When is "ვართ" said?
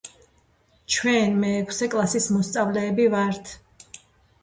3.19-3.57